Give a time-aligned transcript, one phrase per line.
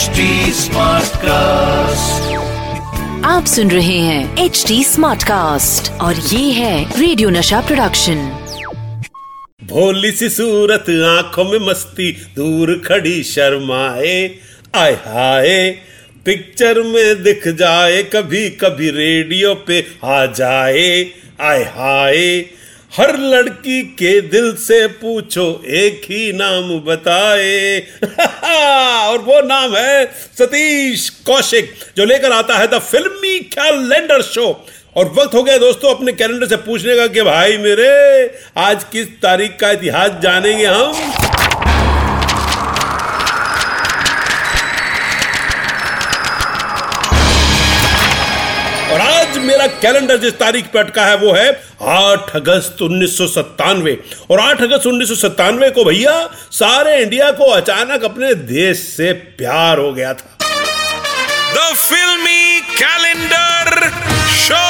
[0.00, 0.22] HD
[1.16, 2.36] cast
[3.26, 8.16] आप सुन रहे हैं एच डी स्मार्ट कास्ट और ये है रेडियो नशा प्रोडक्शन
[9.64, 14.34] भोली सी सूरत आँखों में मस्ती दूर खड़ी शर्माए
[14.74, 15.70] आय हाय
[16.24, 21.06] पिक्चर में दिख जाए कभी कभी रेडियो पे आ जाए
[21.40, 22.44] आय हाय।
[22.96, 27.82] हर लड़की के दिल से पूछो एक ही नाम बताए।
[29.06, 30.04] और वो नाम है
[30.38, 34.46] सतीश कौशिक, जो लेकर आता है द फिल्मी कैलेंडर शो।
[34.96, 37.90] और वक्त हो गया दोस्तों अपने कैलेंडर से पूछने का कि भाई मेरे,
[38.58, 41.19] आज किस तारीख का इतिहास जानेंगे हम?
[49.30, 51.50] आज मेरा कैलेंडर जिस तारीख पे अटका है वो है
[51.88, 53.92] 8 अगस्त उन्नीस सौ सत्तानवे।
[54.30, 56.14] और 8 अगस्त उन्नीस सौ सत्तानवे को भैया,
[56.52, 60.36] सारे इंडिया को अचानक अपने देश से प्यार हो गया था।
[61.54, 63.90] द फिल्मी कैलेंडर
[64.40, 64.66] शो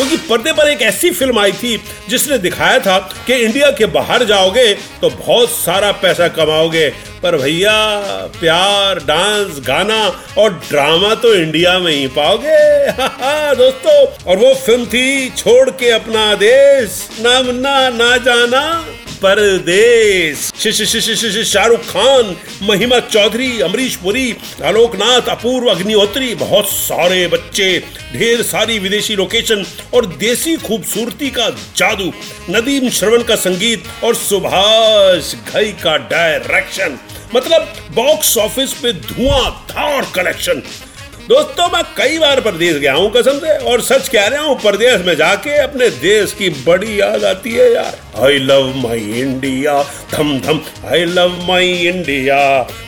[0.00, 4.24] क्योंकि पर्दे पर एक ऐसी फ़िल्म आई थी जिसने दिखाया था कि इंडिया के बाहर
[4.24, 6.88] जाओगे तो बहुत सारा पैसा कमाओगे।
[7.22, 7.98] पर भैया,
[8.40, 12.90] प्यार, डांस, गाना और ड्रामा तो इंडिया में ही पाओगे।
[13.54, 18.84] दोस्तों, और वो फ़िल्म थी छोड़ के अपना देश। ना मुन्ना ना जाना।
[19.22, 20.50] परदेश
[21.44, 27.68] शाहरुख खान, महिमा चौधरी, अमरीश पुरी, आलोकनाथ, अपूर्व अग्निहोत्री, बहुत सारे बच्चे,
[28.12, 32.12] ढेर सारी विदेशी लोकेशन और देसी खूबसूरती का जादू,
[32.50, 36.98] नदीम श्रवण का संगीत और सुभाष घई का डायरेक्शन
[37.34, 40.62] मतलब बॉक्स ऑफ़िस पे धुआंधार कलेक्शन
[41.30, 45.04] दोस्तों, मैं कई बार प्रदेश गया हूँ, कसम से, और सच कह रहा हूँ, प्रदेश
[45.06, 50.38] में जाके अपने देश की बड़ी याद आती है यार। आई लव माई इंडिया धम
[50.40, 52.40] धम आई लव माई इंडिया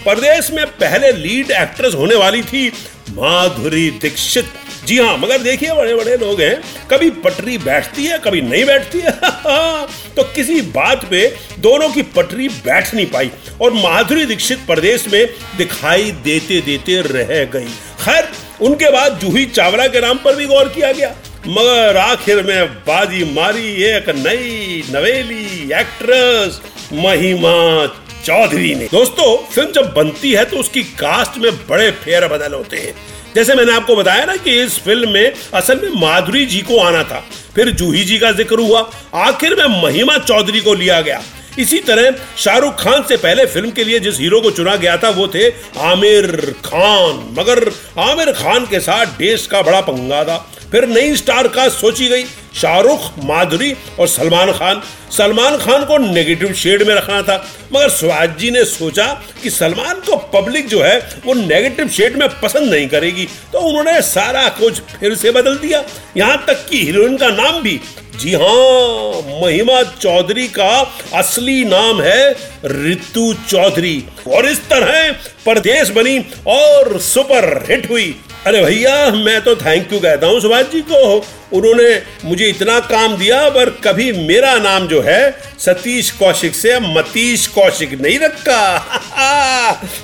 [0.05, 2.67] प्रदेश में पहले लीड एक्ट्रेस होने वाली थी
[3.11, 4.48] माधुरी दीक्षित।
[4.87, 8.98] जी हाँ मगर देखिए बड़े बड़े लोग हैं, कभी पटरी बैठती है, कभी नहीं बैठती
[8.98, 9.11] है।
[10.17, 11.27] तो किसी बात पे
[11.61, 13.30] दोनों की पटरी बैठ नहीं पाई,
[13.61, 15.27] और माधुरी दीक्षित प्रदेश में
[15.59, 17.69] दिखाई देते देते रह गई।
[18.05, 18.29] खैर,
[18.61, 21.08] उनके बाद जूही चावला के नाम पर भी गौर किया गया।
[21.48, 26.61] मगर आखिर में बाजी मारी एक नई नवेली एक्ट्रेस
[26.95, 27.86] महिमा
[28.24, 32.77] चौधरी ने। दोस्तों, फ़िल्म जब बनती है तो उसकी कास्ट में बड़े फेर बदल होते
[32.77, 32.95] हैं।
[33.35, 37.02] जैसे मैंने आपको बताया ना कि इस फ़िल्म में असल में माधुरी जी को आना
[37.05, 37.23] था।
[37.55, 38.80] फिर जूही जी का ज़िक्र हुआ।
[39.20, 41.23] आखिर में महिमा चौधरी को लिया गया।
[41.58, 45.08] इसी तरह शाहरुख खान से पहले फ़िल्म के लिए जिस हीरो को चुना गया था,
[45.08, 45.48] वो थे
[45.79, 50.36] आमिर खान। मगर आमिर खान के साथ देश का बड़ा पंगा था।
[50.70, 52.24] फिर नई स्टार का सोची गई,
[52.61, 57.36] शाहरुख, माधुरी और सलमान खान। सलमान खान को नेगेटिव शेड में रखना था।
[57.74, 59.07] मगर सुहाज जी ने सोचा
[59.42, 64.01] कि सलमान को पब्लिक जो है, वो नेगेटिव शेड में पसंद नहीं करेगी। तो उन्होंने
[64.02, 65.85] सारा कुछ फिर से बदल दिया।
[66.17, 67.80] यहाँ तक कि हीरोइन का नाम भी
[68.18, 70.70] जी हाँ महिमा चौधरी का
[71.14, 72.30] असली नाम है
[72.64, 75.11] रितु चौधरी। और इस तरह
[75.46, 78.14] परदेश बनी और सुपर हिट हुई।
[78.46, 81.17] अरे भैया, मैं तो थैंक यू कहता हूँ सुभाष जी को।
[81.52, 87.46] उन्होंने मुझे इतना काम दिया, पर कभी मेरा नाम जो है सतीश कौशिक से मतीश
[87.46, 89.02] कौशिक नहीं रखा।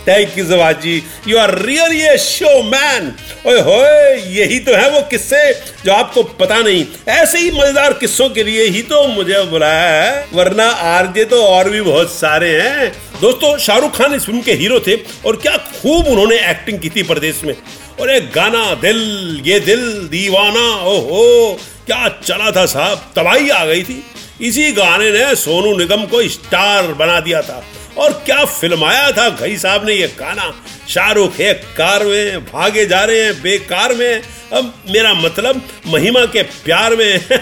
[0.09, 2.17] Thank you Subhash ji you are really a
[2.65, 3.13] showman
[3.47, 5.53] ओए यही तो है वो किस्से
[5.85, 10.27] जो आपको पता नहीं। ऐसे ही मज़ेदार किस्सों के लिए ही तो मुझे बुलाया है,
[10.33, 14.81] वरना आरजे तो और भी बहुत सारे हैं। दोस्तों, शाहरुख खान इस फ़िल्म के हीरो
[14.81, 14.97] थे
[15.27, 17.55] और क्या खूब उन्होंने एक्टिंग की थी प्रदेश में।
[18.01, 23.83] और एक गाना, दिल, ये दिल, दीवाना, ओहो, क्या चला था साहब, तबाही आ गई
[23.83, 24.03] थी।
[24.41, 27.65] इसी गाने ने सोनू निगम को स्टार बना दिया था।
[27.99, 29.29] और क्या फिल्माया था?
[29.31, 30.53] घई साहब ने ये गाना,
[30.89, 34.23] शाहरुख एक कार में भागे जा रहे हैं, बेकार में।
[34.53, 37.17] अब मेरा मतलब महिमा के प्यार में।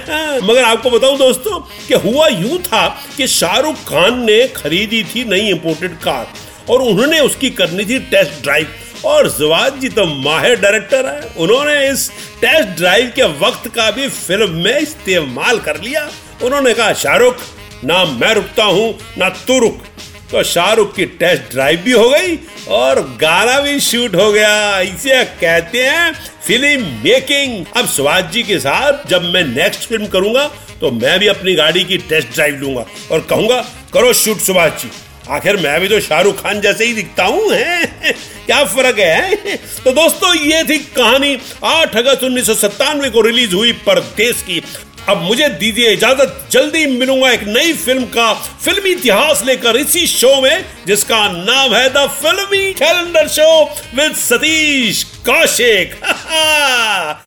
[0.43, 1.59] मगर आपको बताऊँ दोस्तों,
[1.89, 2.87] कि हुआ यूँ था
[3.17, 6.27] कि शाहरुख खान ने खरीदी थी नई इंपोर्टेड कार,
[6.71, 11.89] और उन्होंने उसकी करनी थी टेस्ट ड्राइव और जवाद जी तो माहिर डायरेक्टर है, उन्होंने
[11.91, 12.11] इस
[12.41, 16.09] टेस्ट ड्राइव के वक्त का भी फ़िल्म में इस्तेमाल कर लिया।
[16.43, 17.37] उन्होंने कहा, शाहरुख,
[17.85, 19.83] ना मैं रुकता हूँ, ना तू रुक।
[20.31, 22.37] तो शाहरुख की टेस्ट ड्राइव भी हो गई
[22.77, 26.13] और गाना भी शूट हो गया। इसे कहते हैं
[26.47, 30.47] फ़िल्म मेकिंग। अब सुभाष जी के साथ जब मैं नेक्स्ट फ़िल्म करूँगा
[30.81, 33.61] तो मैं भी अपनी गाड़ी की टेस्ट ड्राइव लूँगा और कहूँगा,
[33.93, 34.91] करो शूट सुभाष जी।
[35.31, 40.35] आखिर मैं भी तो शाहरुख खान जैसे ही दिखता हूँ क्या फ़र्क है तो दोस्तों,
[40.37, 44.61] ये थी कहानी। 8 अगस्त उन्नीस सौ सत्तानवे को रिलीज़ हुई परदेश की
[45.09, 48.33] अब मुझे दीजिए इजाज़त। जल्दी मिलूँगा एक नई फ़िल्म का
[48.65, 53.65] फिल्मी इतिहास लेकर इसी शो में जिसका नाम है the filmi calendar show
[53.95, 55.95] with Satish Kaushik.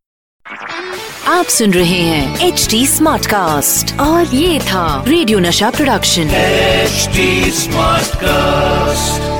[1.27, 7.51] आप सुन रहे हैं एच डी स्मार्ट कास्ट और ये था रेडियो नशा प्रोडक्शन। HD
[7.51, 9.38] smart Smartcast.